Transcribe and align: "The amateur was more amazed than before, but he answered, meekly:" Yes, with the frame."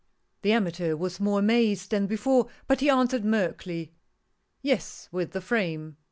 "The 0.41 0.51
amateur 0.51 0.95
was 0.95 1.19
more 1.19 1.37
amazed 1.37 1.91
than 1.91 2.07
before, 2.07 2.47
but 2.65 2.79
he 2.79 2.89
answered, 2.89 3.23
meekly:" 3.23 3.93
Yes, 4.63 5.07
with 5.11 5.29
the 5.31 5.41
frame." 5.41 5.97